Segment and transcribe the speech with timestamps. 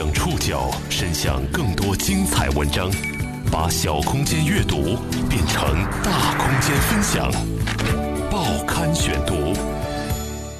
[0.00, 2.90] 将触角伸向更多精彩文章，
[3.52, 4.96] 把小空间阅读
[5.28, 5.62] 变成
[6.02, 7.30] 大空间分享。
[8.30, 9.52] 报刊选读，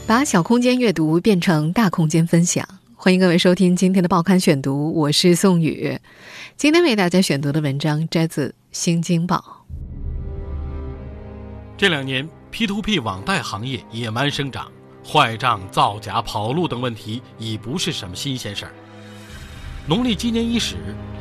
[0.07, 2.69] 把小空间阅读变成大空间分享。
[2.95, 5.99] 欢迎各位收听今天的报刊选读，我是宋宇。
[6.59, 9.37] 今天为大家选读的文章摘自《新京报》。
[11.79, 14.71] 这两年，P2P 网贷行业野蛮生长，
[15.03, 18.73] 坏账、造假、跑路等问题已不是什么新鲜事儿。
[19.91, 20.77] 农历鸡年伊始，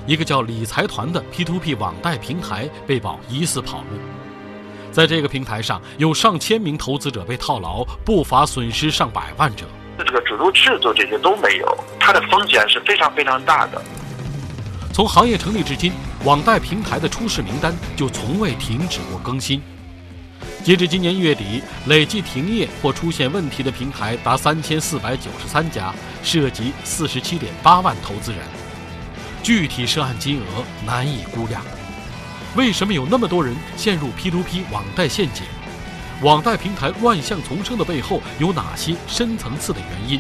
[0.06, 3.98] 一个叫理财团的 P2P 网贷平台被曝疑似跑路。
[4.92, 9.66] 在这个平台上，有上千名投资者被套牢，不乏损失上百万者。
[9.98, 13.82] 这个准入制度这些都没有，它的风险是非常非常大的。
[14.94, 15.92] 从行业成立至今，
[16.24, 19.64] 网贷平台的出事名单就从未停止过更新。
[20.62, 28.42] 截至今年一月底，累计停业或出现问题的平台达三千四百九十三家，涉及四十七点八万投资人，
[29.42, 31.62] 具体涉案金额难以估量。
[32.56, 35.44] 为什么有那么多人陷入 P2P 网贷陷阱？
[36.22, 40.20] 网贷平台乱象丛生的背后有哪些深层次的原因？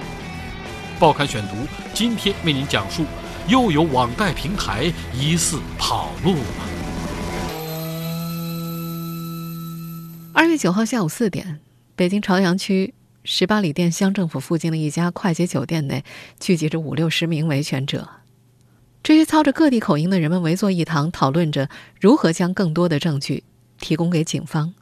[0.97, 3.05] 报刊选读今天为您讲述：
[3.47, 6.78] 又有网贷平台疑似跑路了。
[10.39, 11.59] 二月九号下午四点，
[11.97, 12.93] 北京朝阳区
[13.25, 16.05] 十八里店乡政府附近的一家快捷酒店内，
[16.39, 18.07] 聚集着五六十名维权者。
[19.03, 21.67] 这些操着各地口音的人们围坐一堂，讨论着
[21.99, 23.43] 如何将更多的证据
[23.81, 24.73] 提供给警方。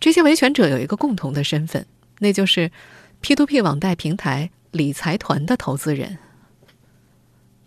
[0.00, 1.86] 这些维权者有一个共同的身份，
[2.18, 2.72] 那就是
[3.22, 6.18] P2P 网贷平台理财团的投资人。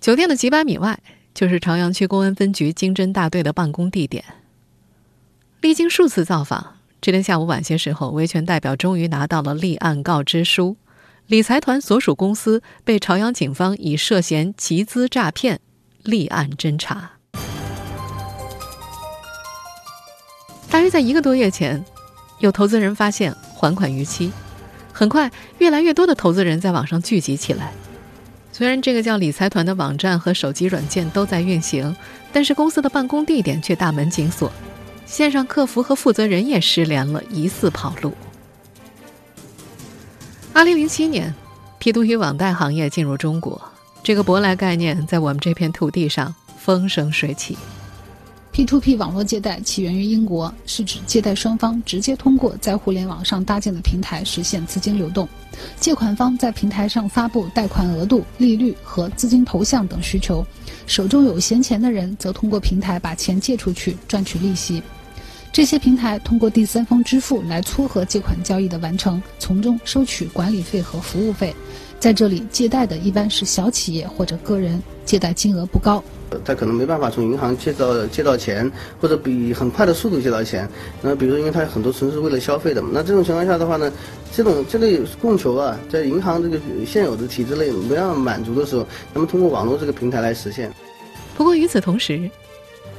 [0.02, 0.99] 酒店的几百米外，
[1.33, 4.25] 就是朝阳区公安分局经侦大队的办公地点。
[5.61, 6.73] 历经数次造访。
[7.01, 10.75] 这天下午晚些时候，维权代表终于拿到了立案告知书，
[11.27, 15.59] 理财团所属公司被朝阳警方以涉嫌集资诈骗
[16.02, 17.11] 立案侦查。
[20.71, 21.86] 大约在一个多月前，
[22.39, 24.31] 有投资人发现还款逾期，
[24.91, 27.71] 很快越来越多的投资人在网上聚集起来。
[28.52, 31.95] 虽然这个叫理财团的网站和手机软件都在运行，
[32.33, 34.52] 但是公司的办公地点却大门紧锁。
[35.05, 38.14] 线上客服和负责人也失联了，疑似跑路。
[40.52, 41.33] 二零零七年
[41.80, 43.61] ，P2P 网贷行业进入中国，
[44.04, 47.58] 这个舶来概念在我们这片土地上风生水起。
[48.54, 55.27] P2P 网络借贷起源于英国，是指借贷双方直接通过在互联网上搭建的平台实现资金流动，
[55.77, 60.45] 借款方在平台上发布贷款额度、利率和资金投向等需求，
[60.85, 64.81] 手中有闲钱的人则通过平台把钱借出去，赚取利息。
[65.51, 71.55] 这些平台通过第三方支付来撮合借款交易的完成，从中收取管理费和服务费。
[72.00, 76.04] 在这里，借贷的一般是小企业或者个人，借贷金额不高。
[76.44, 78.70] 他可能没办法从银行借到借到钱，
[79.00, 80.67] 或者比很快的速度借到钱。
[81.02, 82.89] 那比如，因为他很多纯是为了消费的嘛。
[82.92, 83.92] 那这种情况下的话呢，
[84.33, 90.70] 这种这类供求啊，在银行这个现有的体制内没办法满足的时候，那么通过网络这个平台来实现。
[91.38, 92.30] 不过与此同时，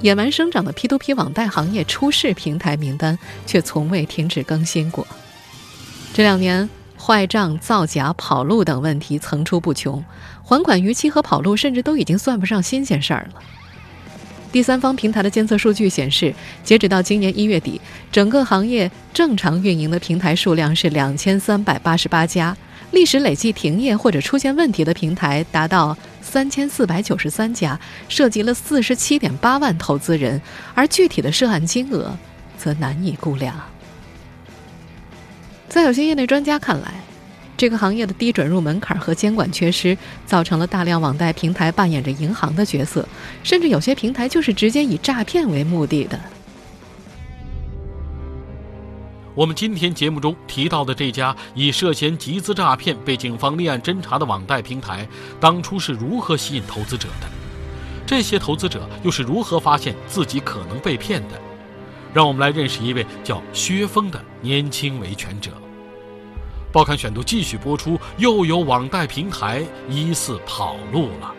[0.00, 5.06] 野蛮生长的 P2P 网贷行业出事平台名单却从未停止更新过。
[6.14, 6.68] 这两年，
[6.98, 10.04] 坏账、造假、跑路等问题层出不穷，
[10.42, 13.40] 还款逾期和跑路甚至都已经算不上新鲜事儿了。
[14.52, 16.34] 第三方平台的监测数据显示，
[16.64, 17.80] 截止到今年一月底，
[18.10, 22.56] 整个行业正常运营的平台数量是两千三百八十八家，
[22.92, 25.96] 历史累计停业或者出现问题的平台达到。
[26.28, 27.78] 三千四百九十三家，
[28.08, 30.42] 涉及了四十七点八万投资人，
[30.74, 32.18] 而具体的涉案金额
[32.58, 33.54] 则难以估量。
[35.76, 36.94] 在有些业内专家看来，
[37.54, 39.94] 这个行业的低准入门槛和监管缺失，
[40.24, 43.06] 造成了大量网贷平台扮演着银行的角色，
[43.42, 46.18] 甚至有些平台就是直接以诈骗为目的的。
[49.34, 55.06] 我们今天节目中提到的这家以涉嫌集资诈骗被警方立案侦查的网贷平台，
[55.38, 57.28] 当初是如何吸引投资者的？
[58.06, 61.38] 这些投资者又是如何发现自己可能被骗的？
[62.14, 65.50] 让我们来认识一位叫薛峰的年轻维权者。
[66.76, 71.34] 报刊选读继续播出，又有网贷平台疑似跑路了。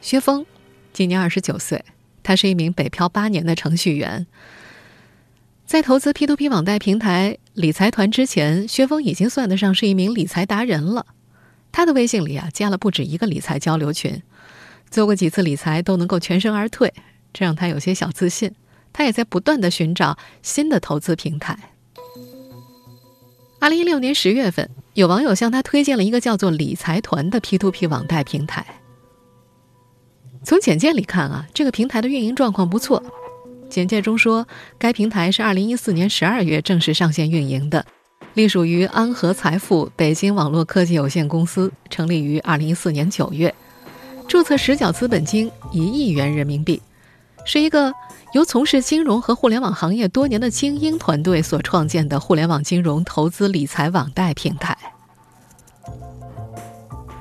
[0.00, 0.44] 薛峰
[0.92, 1.84] 今年二十九岁，
[2.24, 4.26] 他是一名北漂八年的程序员。
[5.64, 11.06] 在投资 P2P 网贷平台理财团之前，薛峰已经算得上是一名理财达人了。
[11.70, 14.20] 他的微信里啊，加了不止一个理财交流群，
[14.90, 16.92] 做过几次理财都能够全身而退，
[17.32, 18.52] 这让他有些小自信。
[18.92, 21.56] 他也在不断的寻找新的投资平台。
[23.64, 28.62] 二零一六年十月份，有网友向他推荐了一个叫做“理财团”的 P2P 网贷平台。
[30.44, 33.02] 从简介里看啊，这个平台的运营状况不错。
[33.70, 34.46] 简介中说，
[34.76, 37.86] 该平台是二零一四年十二月正式上线运营的，
[38.34, 43.54] 隶属于安和财富北京网络科技有限公司，成立于二零一四年九月，
[44.28, 46.82] 注册实缴资本金一亿元人民币，
[47.46, 47.90] 是一个
[48.34, 54.76] 由从事金融和互联网行业多年的精英团队所创建的互联网金融投资理财网贷平台。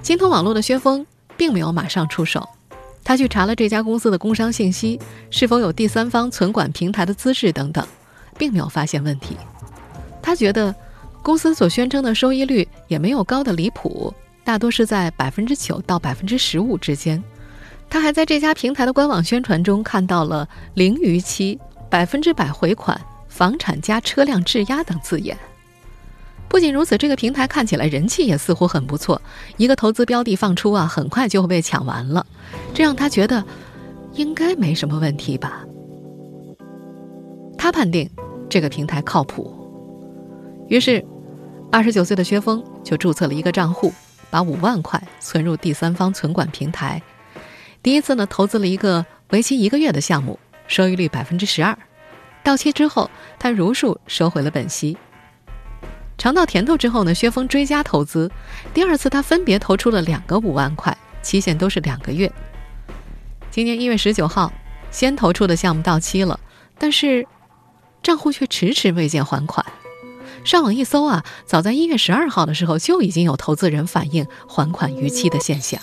[0.02, 1.06] 精通网络的薛峰
[1.38, 2.50] 并没有马上出手。
[3.04, 5.00] 他去查了这家公司的工商信息，
[5.30, 7.86] 是否有第三方存管平台的资质等等，
[8.36, 9.38] 并没有发现问题。
[10.20, 10.74] 他觉得
[11.22, 14.12] 公司所宣称的收益率也没有高的离谱，
[14.44, 17.24] 大多是在百分之九到百分之十五之间。
[17.94, 21.60] 他还在这家平台的官网宣传中看到了零逾期、
[21.92, 25.38] 百分之百回款、房产加车辆质押等字眼。
[26.50, 29.22] 不仅如此，这个平台看起来人气也似乎很不错。
[29.58, 32.26] 一个投资标的放出啊，很快就会被抢完了，
[32.74, 33.46] 这让他觉得
[34.14, 35.64] 应该没什么问题吧。
[37.60, 38.10] 他判定
[38.50, 39.54] 这个平台靠谱，
[40.68, 41.06] 于是，
[41.72, 43.94] 二十九岁的薛峰就注册了一个账户，
[44.32, 47.00] 把五万块存入第三方存管平台。
[47.84, 51.78] 第一次呢，投资了一个为期一个月的项目，收益率百分之十二。
[52.42, 54.98] 到期之后，他如数收回了本息。
[56.18, 58.32] 尝到甜头之后呢，薛峰追加投资，
[58.74, 62.32] 第二次他分别投出了两个五万块，期限都是两个月。
[63.52, 64.54] 今年一月十九号，
[64.90, 66.40] 先投出的项目到期了，
[66.78, 67.28] 但是
[68.02, 69.66] 账户却迟迟未见还款。
[70.46, 75.82] 上网一搜啊，早在一月十二号的时候就已经有投资人反映还款逾期的现象。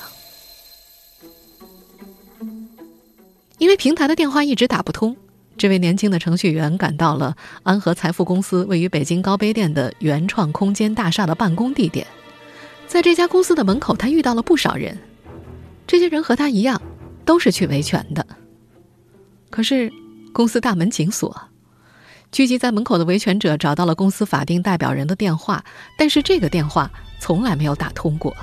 [3.61, 5.15] 因为平台的电话一直打不通。
[5.59, 12.07] 这位年轻的程序员赶到了安和财富公司位于北京高碑店的原创空间大厦的办公地点，
[12.89, 14.97] 在这家公司的门口，他遇到了不少人。
[15.87, 16.81] 这些人和他一样，
[17.27, 18.27] 都是去维权的。
[19.51, 19.93] 可是，
[20.33, 21.39] 公司大门紧锁。
[22.33, 25.63] 聚集在门口的维权者找到了公司法定代表人的电话，
[25.99, 26.91] 但是这个电话
[27.21, 28.35] 从来没有打通过。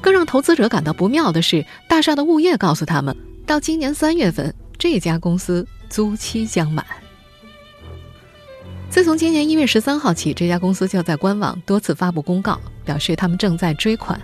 [0.00, 3.16] 更让投资者感到不妙的是，大厦的物业告诉他们，
[3.50, 5.66] 到今年三月份，这家公司。
[5.88, 6.86] 租期将满。
[8.88, 14.20] 自从今年一月十三号起，这家公司就在官网多次发布公告，表示他们正在追款。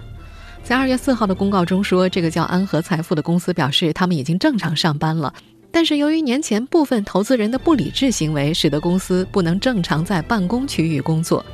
[0.63, 5.35] 在二月四号的公告中说，这个叫安和财富的公司表示，他们已经正常上班了。
[5.73, 11.45] 但是由于年前部分投资人的不理智行为，使得公司不能正常在办公区域工作。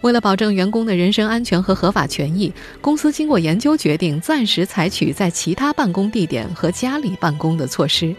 [0.00, 8.14] 为了保证员工的人身安全和合法权益，公司经过研究决定，暂时采取在其他办公地点和家里办公的措施。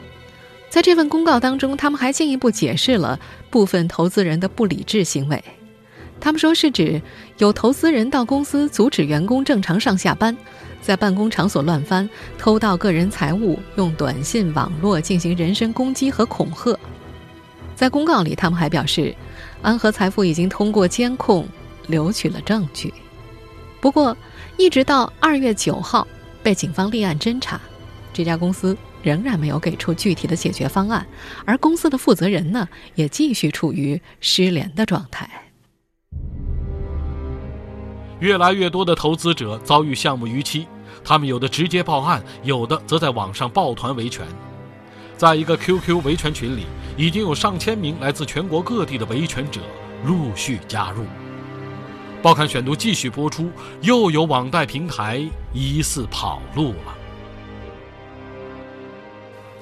[0.70, 5.44] 在这份公告当中，他们还进一步解释了部分投资人的不理智行为。
[6.20, 7.02] 他们说是指
[7.38, 10.36] 有投资人到公司阻止员工正常上下班，
[10.82, 16.78] 在办公场所乱翻、偷盗个人财物，用短信网络进行人身攻击和恐吓。
[17.74, 19.16] 在公告里，他们还表示，
[19.62, 21.48] 安和财富已经通过监控
[21.90, 22.94] 留取了证据。
[23.82, 24.16] 不过，
[24.56, 26.08] 一直到二月九号
[26.42, 27.60] 被警方立案侦查，
[28.14, 28.78] 这家公司。
[29.02, 31.08] 仍然没有给出具体的解决方案，
[31.46, 35.48] 而公司的负责人呢，也继续处于失联的状态。
[38.20, 40.68] 越来越多的投资者遭遇项目逾期，
[41.02, 44.26] 他们有的直接报案，有的则在网上抱团维权。
[45.16, 46.66] 在一个 QQ 维权群里，
[46.98, 49.62] 已经有上千名来自全国各地的维权者
[50.04, 51.06] 陆续加入。
[52.22, 53.50] 报刊选读继续播出，
[53.82, 56.98] 又有网贷平台疑似跑路了。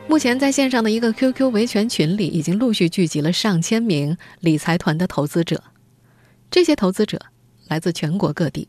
[0.07, 5.65] 目前，在线上的一个 QQ 维权群里，已经陆续聚集了上千名理财团的投资者。
[6.49, 7.19] 这些投资者
[7.67, 8.67] 来自全国各地。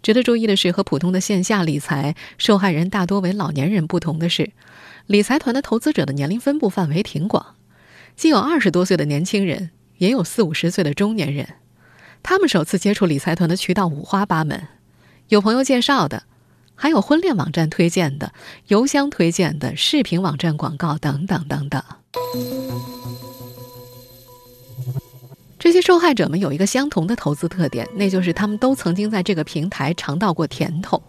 [0.00, 4.52] 值得注意的是，和普通的线下理财受害人大多为老年人不同的是，
[5.06, 7.56] 理财团的投资者的年龄分布范围挺广，
[8.16, 9.68] 既有二十多岁的年轻人，
[9.98, 11.46] 也有四五十岁的中年人。
[12.22, 14.68] 他们首次接触理财团的渠道五花八门，
[15.28, 16.24] 有朋友介绍的。
[16.80, 18.32] 还有婚恋网站推荐的、
[18.68, 21.82] 邮箱推荐的、视频网站广告等等等等。
[25.58, 31.02] 这些受害者们有一个相同的投资特点，那就是他们都曾经在这个平台尝到过甜头。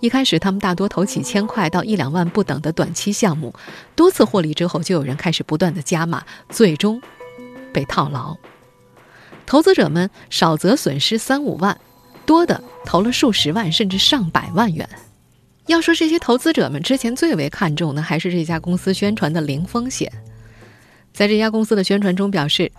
[0.00, 3.52] 一开始，他们大多投几千块到一两万不等的短期项目，
[3.94, 6.98] 多次获利之后，就有人开始不断的加码，最终
[7.74, 8.34] 被套牢。
[9.48, 11.76] 投资者们少则损失三五万。
[12.26, 14.86] 多的投了数十万甚至上百万元。
[15.66, 20.12] 要说这些投资者们之前最为看重的，还是这家公司宣传的零风险。
[21.14, 22.70] 在这家公司的宣传中表示，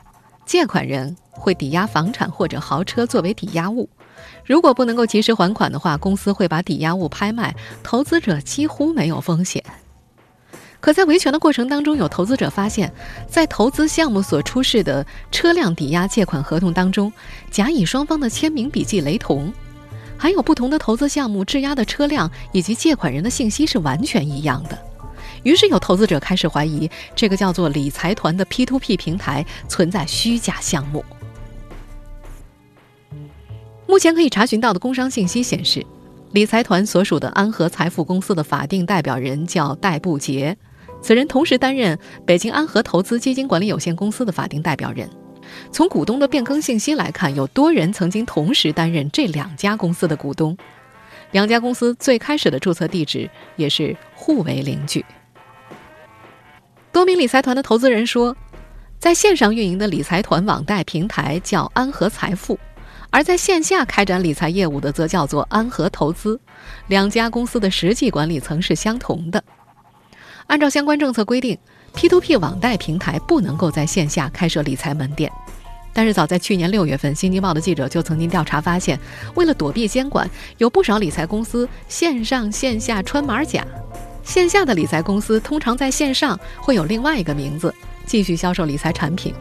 [0.46, 3.90] 借款人会抵押房产或者豪车作为抵押物，
[4.46, 9.64] 如果不能够及时还款的话，公司会把抵押物拍卖，投资者几乎没有风险。
[10.82, 12.92] 可在维权的过程当中，有投资者发现，
[13.28, 17.12] 在投资项目所出示的车辆抵押借款合同当中，
[17.52, 19.52] 甲乙双方的签名笔迹雷同，
[20.18, 24.80] 还有不同的投资项目质押的车辆以及借款人的信息是完全一样的。
[25.44, 31.04] 于是有投资者开始怀疑，这个叫做理财团的 P2P 平台存在虚假项目。
[33.86, 35.86] 目前可以查询到的工商信息显示，
[36.32, 40.58] 理财团所属的安和财富公司的法定代表人叫戴步杰。
[41.02, 45.10] 此人同时担任北京安和投资基金管理有限公司的法定代表人。
[45.72, 50.56] 从股东的变更信息来看，有多人曾经同时担任这两家公司的股东。
[51.32, 55.04] 两家公司最开始的注册地址也是互为邻居。
[56.92, 58.36] 多名理财团的投资人说，
[59.00, 62.60] 在线上运营的理财团网贷平台叫安和财富，
[63.10, 66.40] 而在线下开展理财业务的则叫做安和投资。
[66.88, 69.44] 两家公司的实际管理层是相同的。
[70.50, 71.56] 按照相关政策规定
[71.94, 75.32] ，P2P 网贷平台不能够在线下开设理财门店。
[75.94, 79.00] 但是早在去年六月份，《新京报》的记者就曾经调查发现，
[79.36, 80.28] 为了躲避监管，
[80.58, 83.64] 有不少理财公司线上线下穿马甲。
[84.24, 87.72] 线下的理财公司通常在线上会有另外一个名字，
[88.10, 89.32] 继续销售理财产品。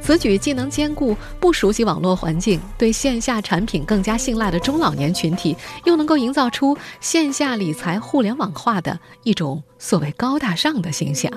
[0.00, 11.30] 此举既能兼顾不熟悉网络环境、对线下产品更加信赖的中老年群体，又能够营造出线下理财互联网化的一种所谓高大上的形象。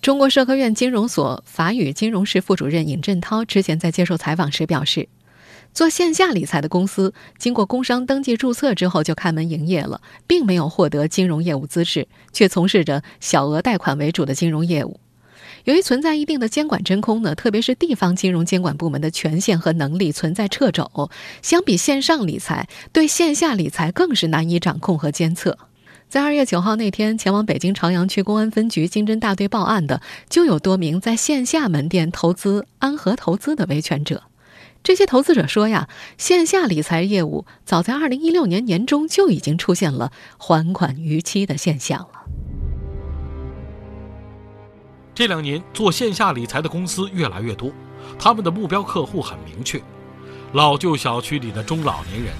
[0.00, 5.08] 中国社科院金融所法语金融室副主任尹振涛之前在接受采访时表示，
[5.72, 15.00] 做线下理财的公司经过工商登记注册之后就开门营业了，并没有获得金融业务资质，却从事着小额贷款为主的金融业务。
[15.64, 25.58] 由于存在一定的监管真空呢，特别是地方金融监管部门的权限和能力存在掣肘，相比线上理财，对线下理财更是难以掌控和监测。
[26.06, 34.24] 在二月九号那天，前往北京朝阳区公安分局经侦大队报案的，就有多名在线下门店投资安和投资的维权者。
[34.82, 42.06] 这些投资者说呀，线下理财业务早在二零一六年年中就已经出现了还款逾期的现象
[45.14, 47.70] 这两年做线下理财的公司越来越多，
[48.18, 49.80] 他们的目标客户很明确：
[50.52, 52.32] 老旧小区里的中老年人。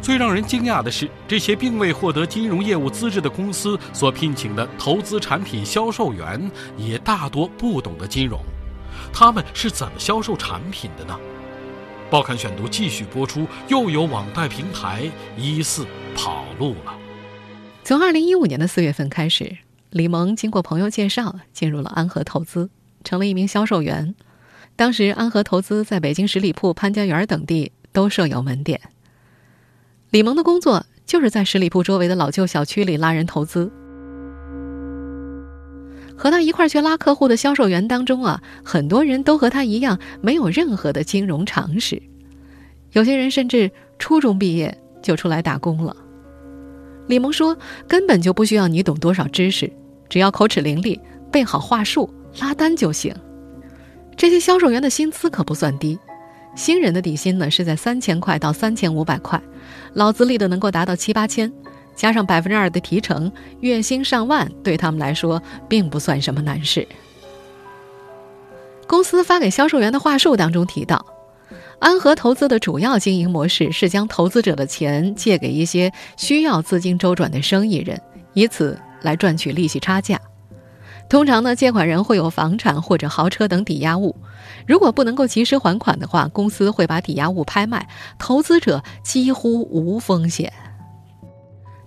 [0.00, 8.40] 最让人惊讶的是，这些并未获得金融业务资质的公司所聘请的投资产品销售员也大多不懂得金融。
[9.12, 11.18] 他们是怎么销售产品的呢？
[12.10, 16.94] 报刊选读继续播出，又有网贷平台疑似跑路了。
[17.82, 19.63] 从二零一五年的四月份开始。
[19.94, 22.68] 李萌经过朋友介绍进入了安和投资，
[23.04, 24.16] 成了一名销售员。
[24.74, 28.80] 当时安和投资在北京十里铺、潘家园等地都设有门店。
[30.10, 33.70] 李萌的工作就是在十里铺周围的老旧小区里拉人投资。
[36.16, 42.02] 和他一块去拉客户的销售员当中啊，很多人都和他一样没有任何的金融常识，
[42.90, 43.70] 有些人甚至
[44.00, 45.96] 初中毕业就出来打工了。
[47.06, 49.70] 李萌说：“根本就不需要你懂多少知识。”
[50.14, 51.00] 只要口齿伶俐，
[51.32, 53.12] 备好话术，拉单就行。
[54.16, 55.98] 这些销售员的薪资可不算低，
[56.54, 59.42] 新人的底薪呢是在三千块到三千五百块，
[59.92, 61.52] 老资历的能够达到七八千，
[61.96, 66.86] 加上百分之二的提成，月薪上万，对他们来说并不算什么难事。
[68.86, 71.04] 公司发给销售员的话术当中提到，
[71.80, 78.00] 安和投资的主要经营模式是将投资者的钱借给一些需要资金周转的生意人，
[78.34, 78.78] 以此。
[79.04, 80.18] 来赚取利息差价，
[81.08, 84.16] 通常呢，借款人会有房产或者豪车等抵押物，
[84.66, 87.86] 如果不能够及时还款的话，公司会把抵押物拍卖，
[88.18, 90.52] 投资者几乎无风险。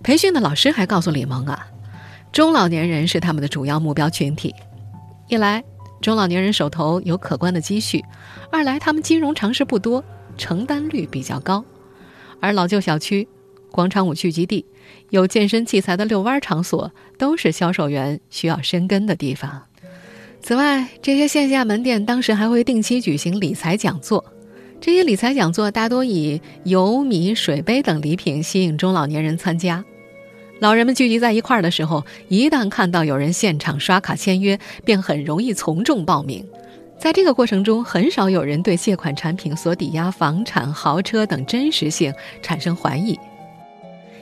[0.02, 1.66] 培训的老师还告诉李萌啊，
[2.32, 4.54] 中老年人是他们的主要目标群体，
[5.26, 5.64] 一来
[6.00, 8.04] 中老年人手头有可观的积蓄，
[8.52, 10.04] 二来他们金融常识不多，
[10.36, 11.64] 承担率比较高，
[12.40, 13.28] 而老旧小区。
[13.70, 14.64] 广场舞聚集地，
[15.10, 19.62] 有健身器材的遛弯场所，都是销售员需要深耕的地方。
[20.40, 24.24] 此外，这些线下门店当时还会定期举行理财讲座。
[24.80, 29.84] 这些理财讲座大多以油、米、水杯等礼品吸引中老年人参加。
[30.60, 36.44] 老人们聚集在一块儿的时候，一旦看到有人现场刷卡签约，便很容易从众报名。
[36.98, 43.18] 在这个过程中，很少有人对借款产品所抵押房产、豪车等真实性产生怀疑。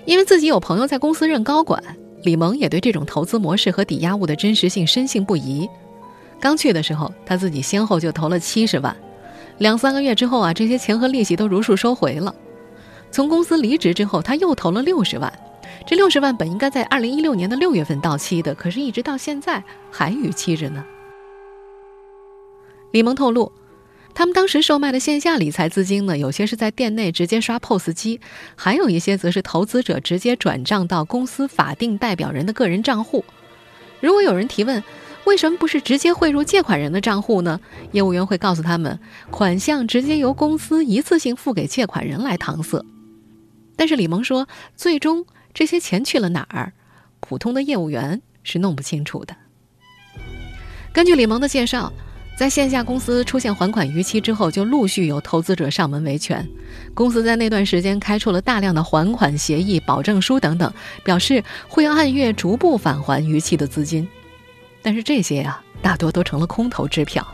[0.06, 1.82] 因为自己有朋友在公司任高管，
[2.22, 5.68] 李萌也对这种投资模式和抵押物的真实性深信不疑。
[6.40, 8.96] 刚去的时候，他自己先后就投了七十万，
[9.58, 12.34] 两三个月之后啊，这些钱和利息都如数收回了。
[13.10, 15.32] 从公司离职之后，他又投了六十万，
[15.84, 20.84] 这六十万本应该在二零一六年的六月份到期的，可是一直到现在还逾期着呢。
[22.92, 23.50] 李萌透露。
[24.18, 28.18] 他们当时售卖的线下理财资金呢，有些是在店内直接刷 POS 机，
[28.54, 33.22] 还有一些则是投资者直接转账到公司法定代表人的个人账户。
[34.00, 34.82] 如果有人提问，
[35.26, 37.60] 为什么不是直接汇入借款人的账户呢？
[37.92, 38.98] 业务员会告诉他们，
[39.30, 42.82] 款项直接由公司一次性付给借款人来搪塞。
[43.76, 46.72] 但是李萌说，最终这些钱去了哪儿，
[47.20, 49.36] 普通的业务员是弄不清楚的。
[50.94, 51.92] 根据李萌的介绍。
[52.36, 56.46] 在线下公司出现还款逾期之后，就陆续有投资者上门维权。
[56.92, 60.70] 公司在那段时间开出了大量的还款协议、保证书等等，
[61.02, 64.06] 表示会按月逐步返还逾期的资金。
[64.82, 67.26] 但是这些呀，大多都成了空头支票。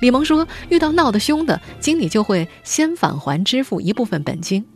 [0.00, 4.66] 李萌说，遇到闹得凶的，经理就会先返还支付一部分本金。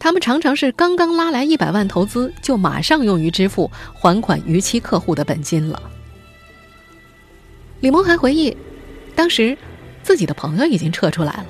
[0.00, 5.80] 他们常常是刚刚拉来一百万投资，就马上用于支付还款逾期客户的本金了。
[7.78, 8.56] 李萌还回忆。
[9.16, 9.56] 当时，
[10.02, 11.46] 自己的朋友已经撤出来了，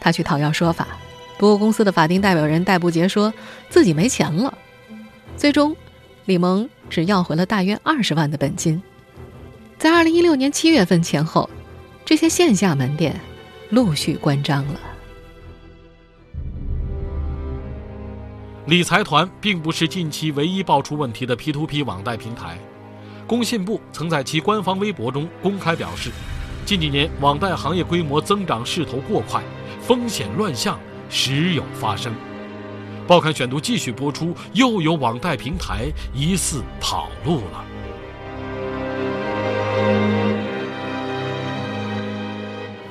[0.00, 0.88] 他去讨要说法，
[1.38, 3.32] 不过公司的法定代表人戴步杰说
[3.70, 4.58] 自己没钱了。
[5.36, 5.74] 最终，
[6.24, 8.82] 李萌只要回了大约二十万的本金。
[9.78, 11.48] 在二零一六年七月份前后，
[12.04, 13.18] 这些线下门店
[13.70, 14.80] 陆续关张了。
[18.66, 22.58] 理财团并不是近期唯一爆出问题的 P2P 网贷平台，
[23.24, 26.10] 工信部曾在其官方微博中公开表示。
[26.66, 29.40] 近几年，网贷行业规模增长势头过快，
[29.80, 30.76] 风险乱象
[31.08, 32.12] 时有发生。
[33.06, 37.64] 报刊选读继续播出，又有网贷平台疑似跑路了。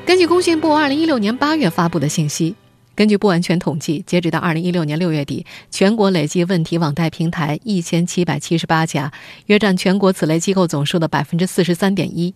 [0.06, 2.56] 根据工信部二零一六年八月发布的信息，
[2.96, 9.12] 根据不完全统计，截止到二零一六年六月底，全国累计问题网贷平台一千七百七十八家，
[9.48, 12.34] 约占全国此类机构总数的百分之四十三点一。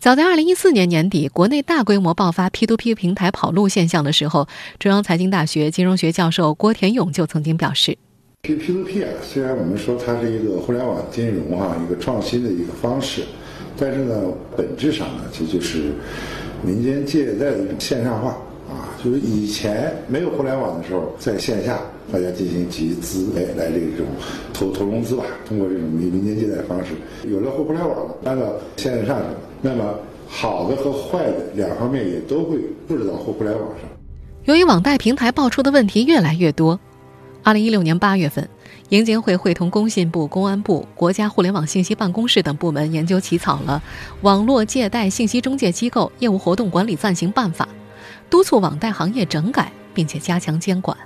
[0.00, 7.98] 早在二零一四年年底，国内大规模爆发 P2P 平台跑路现象的时候，中央财经大学金融学教授郭田勇就曾经表示
[8.40, 13.24] ：“P P2P 啊，虽然我们说它是一个互联网金融啊，一个创新的一个方式，
[13.76, 14.18] 但是呢，
[14.56, 15.92] 本质上呢，其实就是
[16.64, 18.30] 民间借贷的一种线上化
[18.70, 21.78] 啊，就是以前没有互联网的时候，在线下
[22.10, 24.06] 大家进行集资来来这种
[24.54, 26.92] 投投融资吧，通过这种民民间借贷方式，
[27.28, 28.46] 有了互联网了，搬到
[28.78, 29.94] 线上去了。”那么，
[30.26, 33.88] 好的和坏的两方面也都会布置到互互联网上。
[34.44, 36.80] 由于网贷平台爆出的问题越来越多，
[37.42, 38.48] 二零一六年八月份，
[38.88, 43.82] 银监会会同工信部、公安部、国家互联网信息办公室等部门研究起草了
[44.22, 47.66] 《网络借贷信息中介机构业务活动管理暂行办法》，
[48.30, 50.96] 督促网贷行业整改，并且加强监管。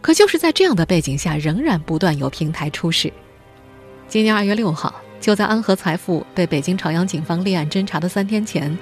[0.00, 3.12] 可就是在这样的背景下，仍然不断有平台出事。
[4.08, 4.92] 今年二月六号。
[5.26, 8.78] 就在安和财富被北京朝阳警方立案侦查的三天前，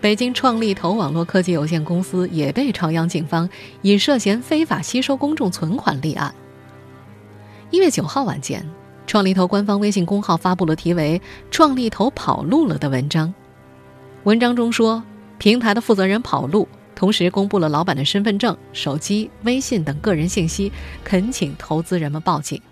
[0.00, 3.50] 北京创立投网络科技有限公司也被朝阳警方
[3.82, 6.32] 以涉嫌非法吸收公众存款立案。
[7.72, 8.64] 一月九号晚间，
[9.04, 13.34] 创立投官方微信公号发布了题为“创立投跑路了”的文章。
[14.22, 15.02] 文章中说，
[15.38, 20.70] 平台的负责人跑路，同时公布了老板的身份证、手机、微信等个人信息，
[21.02, 22.62] 恳请投资人们报警。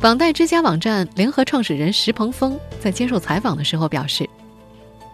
[0.00, 4.28] 网贷之家网站联合创始人石鹏峰在接受采访的时候表示，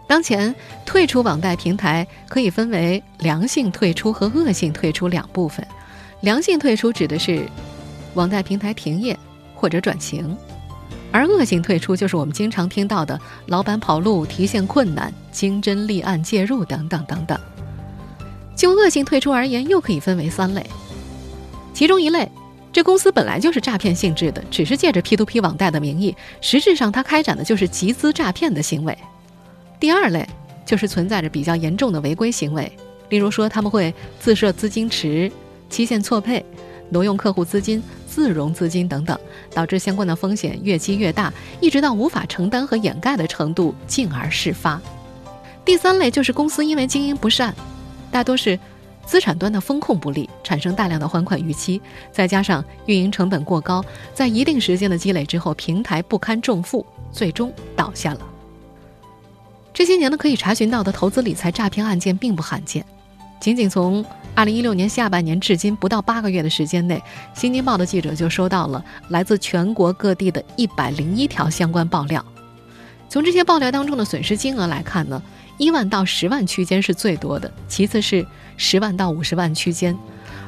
[0.07, 5.67] 当前退出网贷平台可以分为良性退出和恶性退出两部分。
[6.21, 7.49] 良性退出指的是
[8.13, 9.19] 网贷平台停业
[9.55, 10.37] 或者转型，
[11.11, 17.41] 而恶性退出就是我们经常听到的老板跑路、提现困难、经侦立案介入等等等等。
[18.55, 20.65] 就恶性退出而言，又可以分为三类，
[21.73, 22.31] 其中一类。
[22.75, 28.99] 这公司本来就是诈骗性质的，只是借着 P2P 网贷的名义，实质上它开展的就是集资诈骗的行为。
[29.79, 30.29] 第二类
[30.67, 32.71] 就是存在着比较严重的违规行为，
[33.11, 35.31] 例如说他们会自设资金池、
[35.71, 36.45] 期限错配、
[36.91, 39.17] 挪用客户资金、自融资金等等，
[39.53, 44.83] 导致相关的风险越积越大，一直到无法承担和掩盖的程度，进而事发。
[45.65, 47.55] 第三类就是公司因为经营不善，
[48.11, 48.59] 大多是。
[49.07, 58.21] 资产端的风控不力，产生大量的还款逾期，再加上运营成本过高，在一定时间的积累之后，平台不堪重负，最终倒下了。
[59.73, 62.85] 这些年呢，可以查询到的投资理财诈骗案件并不罕见，
[63.41, 66.97] 仅仅从二零一六年下半年至今不到八个月的时间内，
[67.39, 72.25] 《新京报》的记者就收到了来自全国各地的一百零一条相关爆料。
[73.09, 75.23] 从这些爆料当中的损失金额来看呢，
[75.57, 79.97] 一万到十万区间是最多的，其次是十万到五十万区间。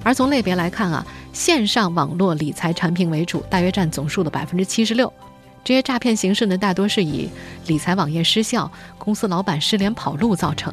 [0.02, 5.12] 而从类别来看啊，线上网络理财产品为主，大约占总数的百分之七十六。
[5.64, 7.28] 这些诈骗形式呢，大多是以
[7.66, 10.72] 理财网页失效、公司老板失联跑路造成。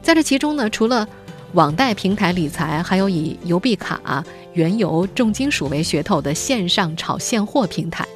[0.00, 1.06] 在这其中呢，除了
[1.54, 8.06] 网贷平台理财，还有以邮币卡、原油、重金属为噱头的线上炒现货平台。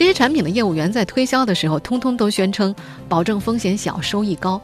[0.00, 2.74] 这些产品的业务员在推销的时候，通通都宣称
[3.06, 4.58] 保证风险小、收益高，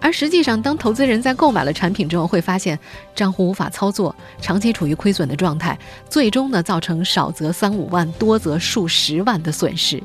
[0.00, 2.76] 而实际上，当投资人在购买了产品之后，会发现
[3.14, 10.02] 账户无法操作，长期处于亏损的状态，最终呢，造成少则三五万，多则数十万的损失。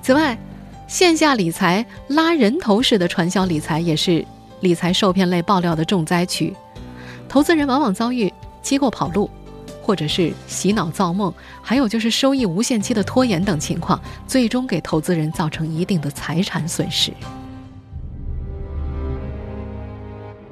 [0.00, 0.38] 此外，
[0.88, 4.24] 线下理财拉人头式的传销理财也是
[4.60, 6.56] 理财受骗类爆料的重灾区，
[7.28, 9.28] 投资人往往遭遇机构跑路。
[9.86, 17.12] 或者是洗脑造梦，还有就是收益无限期的拖延等情况，最终给投资人造成一定的财产损失。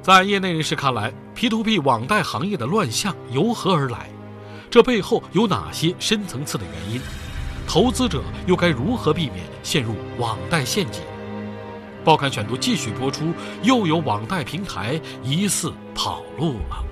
[0.01, 4.07] 在业内人士看来，P2P 网贷行业的乱象由何而来？
[4.71, 7.01] 这背后有哪些深层次的原因？
[7.67, 11.01] 投资者又该如何避免陷入网贷陷阱？
[12.05, 16.85] 报刊选读继续播出，又有网贷平台疑似跑路了。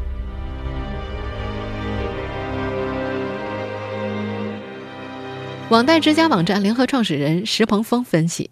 [5.73, 8.47] 网贷之家网站联合创始人石鹏峰分析，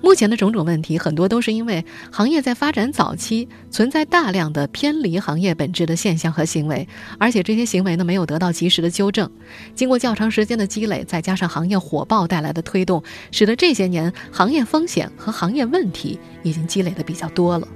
[0.00, 9.30] 目前的种种问题很多都是因为行业在发展早期存在大量的偏离行业本质的现象和行为，而且这些行为呢没有得到及时的纠正。
[9.74, 17.68] 经过较长时间的积累，再加上行业火爆带来的推动，使得这些年行业风险和行业问题已经积累的比较多了。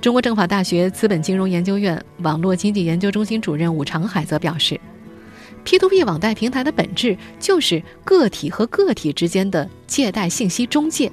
[0.00, 4.80] 中国政法大学资本金融研究院网络经济研究中心主任武长海则表示。
[5.64, 11.10] P2P 网贷平台的本质就是个体和个体之间的借贷信息中介，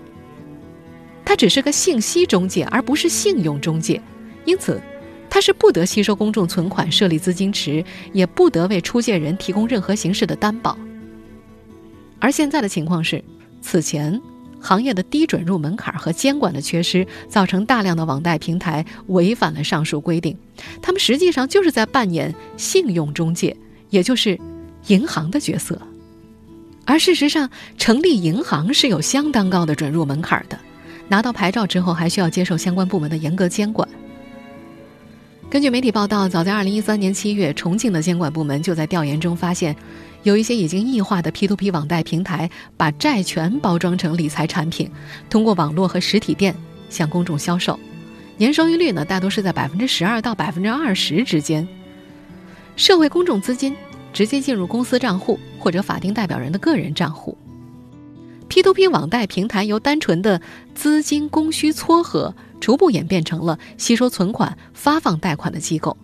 [1.23, 4.01] 它只是个信息中介，而不是信用中介，
[4.45, 4.81] 因此，
[5.29, 7.83] 它是不得吸收公众存款、设立资金池，
[8.13, 10.77] 也不得为出借人提供任何形式的担保。
[12.19, 13.23] 而现在的情况是，
[13.61, 14.19] 此前
[14.59, 20.35] 行业的低准入门槛和监管的缺失，造成大量的网贷平台违反了上述规定，
[20.81, 23.55] 他们实际上就是在扮演信用中介。
[23.89, 24.39] 也就是
[24.87, 25.79] 银行的角色，
[26.85, 30.57] 而事实上，成立银行是有相当高的准入门槛的。
[31.09, 33.87] 拿到牌照之后，还需要接受相关部门的严格监管。
[35.49, 39.73] 根据媒体报道，早在2013年7月，重庆的监管部门就在调研中发现，
[40.23, 44.91] 有一些已经异化的 P2P 网贷平台，把债权包装成理财产品，
[45.29, 46.53] 通过网络和实体店
[46.89, 47.79] 向公众销售，
[48.35, 51.65] 年收益率呢，大多是在百分之十二到百分之二十之间。
[52.77, 53.75] 社会公众资金
[54.13, 57.35] 直接进入公司账户或者法定代表人的个人账户。
[58.49, 60.39] P2P 网贷平台由单纯的
[60.73, 65.97] 资金供需撮合，逐步演变成了吸收存款、发放贷款的机构。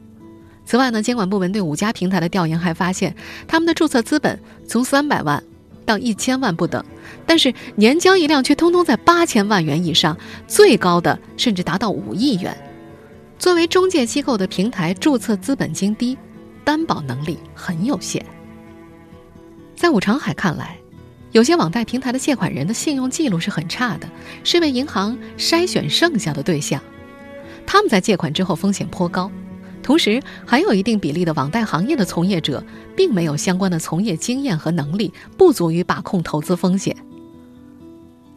[0.65, 3.15] 此外呢，监管部门对五家平台的调研还发现，
[3.47, 5.41] 他们的注册资本从三百万
[5.85, 6.83] 到一千万不等，
[7.25, 12.57] 但是年交易量却通通在八千万元以上，最高的甚至达到五亿元。
[13.37, 16.17] 作为中介机构的平台，注册资本金低。
[16.63, 18.25] 担保能力很有限。
[19.75, 20.77] 在武长海看来，
[21.31, 24.09] 有些网贷平台的借款人的信用记录是很差的，
[24.43, 26.81] 是为银行筛选剩下的对象。
[27.65, 29.31] 他们在借款之后风险颇高，
[29.81, 32.63] 同时还有一定比例的网贷行业的从业者
[32.95, 36.95] 并没有相关的从业经验和能力，不足以把控投资风险。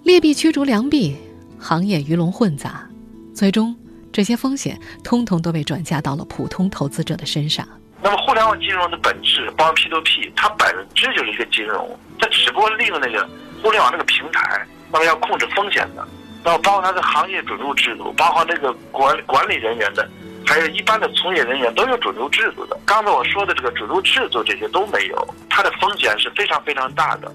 [0.02, 1.16] 劣币驱逐良币，
[1.58, 2.88] 行业鱼龙混杂，
[3.34, 3.76] 最终
[4.12, 7.68] 这些风险通通都被转嫁到了普通投资者的身上。
[8.06, 13.28] 那么互联网金融的本质，包括 P to P，它本质就是一个金融，它只不过利用那个
[13.60, 16.06] 互联网那个平台，那么要控制风险的，
[16.44, 20.08] 那么包括它的行业准入制度，包括这个管管理人员的，
[20.46, 22.78] 还有一般的从业人员都有准入制度的。
[22.86, 27.28] 刚才我说的这个准入制度这些都没有，它的风险是非常非常大的。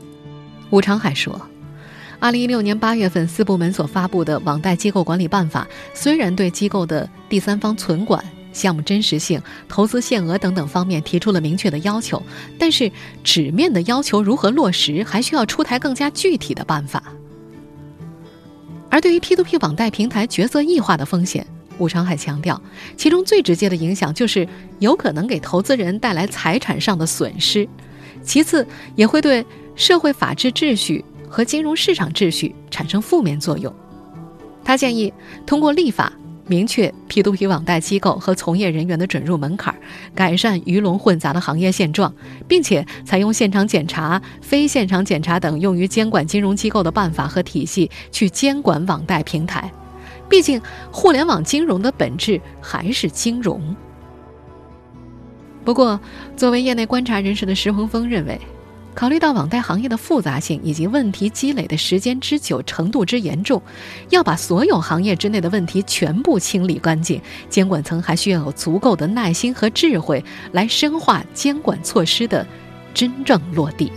[0.70, 1.50] 吴长海说，
[2.22, 8.24] 二零一六年八月份四部门所发布的《网贷机构管理办法》，虽然对机构的第三方存管。
[8.54, 12.22] 项目真实性、投资限额等等方面提出了明确的要求，
[12.60, 12.92] 但是
[13.24, 17.04] 纸面的要求如何落实，还需要出台更加具体的办法。
[18.90, 22.62] 而对于 P2P 网贷平台角色异化的风险，武长海强调，
[22.98, 24.48] 其中最直接的影响就是
[24.80, 27.68] 有可能给投资人带来财产上的损失，
[28.22, 33.74] 其次也会对社会法治秩序和金融市场秩序产生负面作用。
[34.64, 35.14] 他建议
[35.46, 36.12] 通过立法。
[36.52, 39.74] 明确 P2P 网贷机构和从业人员的准入门槛，
[40.14, 42.14] 改善鱼龙混杂的行业现状，
[42.46, 49.72] 并且采用现场检查、非现场检查等用于监管金融机构的办法和体系去监管网贷平台。
[50.28, 50.62] 毕竟，
[50.92, 53.74] 互联网金融的本质还是金融。
[55.64, 55.98] 不过，
[56.36, 58.38] 作为业内观察人士的石恒峰认为。
[58.94, 63.62] 考虑到网贷行业的复杂性以及问题积累的时间之久、程度之严重，
[64.10, 72.46] 要把所有行业之内的问题全部清理干净，监管层还需要有足够的耐心和智慧来深化监管措施的
[72.94, 73.92] 真正落地。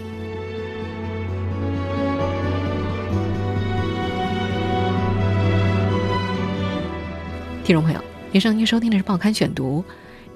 [7.65, 8.01] 听众朋友，
[8.33, 9.85] 以上您收听的是《报刊选读》，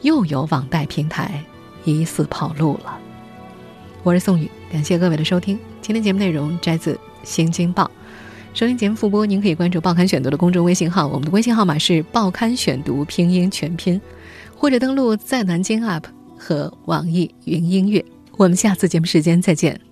[0.02, 1.42] 又有网贷平台
[1.84, 2.98] 疑似跑路了。
[4.04, 5.58] 我是宋宇，感谢各位的收听。
[5.82, 7.84] 今天节目内容摘自《新京报》，
[8.58, 14.00] 收听节目复播，您可以关注《报刊选读》的公众微信号，我们的微信号码是《报刊选读》拼音全拼，
[14.54, 16.04] 或者登录在南京 App
[16.38, 18.04] 和网易云音乐。
[18.36, 19.87] 我们下次节目时间再见。